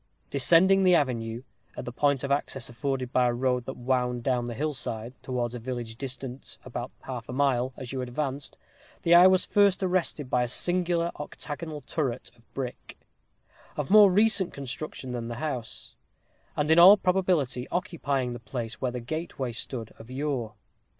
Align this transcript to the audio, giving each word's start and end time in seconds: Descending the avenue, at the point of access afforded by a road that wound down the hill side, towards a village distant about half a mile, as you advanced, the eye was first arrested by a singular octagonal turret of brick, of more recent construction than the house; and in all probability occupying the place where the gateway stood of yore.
Descending 0.31 0.81
the 0.81 0.95
avenue, 0.95 1.43
at 1.77 1.85
the 1.85 1.91
point 1.91 2.23
of 2.23 2.31
access 2.31 2.69
afforded 2.69 3.13
by 3.13 3.27
a 3.27 3.33
road 3.33 3.65
that 3.67 3.77
wound 3.77 4.23
down 4.23 4.45
the 4.45 4.55
hill 4.55 4.73
side, 4.73 5.13
towards 5.21 5.53
a 5.53 5.59
village 5.59 5.95
distant 5.95 6.57
about 6.65 6.89
half 7.01 7.29
a 7.29 7.31
mile, 7.31 7.71
as 7.77 7.91
you 7.93 8.01
advanced, 8.01 8.57
the 9.03 9.13
eye 9.13 9.27
was 9.27 9.45
first 9.45 9.83
arrested 9.83 10.27
by 10.27 10.41
a 10.41 10.47
singular 10.47 11.11
octagonal 11.17 11.81
turret 11.81 12.31
of 12.35 12.51
brick, 12.55 12.99
of 13.77 13.91
more 13.91 14.11
recent 14.11 14.51
construction 14.51 15.11
than 15.11 15.27
the 15.27 15.35
house; 15.35 15.95
and 16.57 16.71
in 16.71 16.79
all 16.79 16.97
probability 16.97 17.67
occupying 17.67 18.33
the 18.33 18.39
place 18.39 18.81
where 18.81 18.89
the 18.91 18.99
gateway 19.01 19.51
stood 19.51 19.93
of 19.99 20.09
yore. 20.09 20.55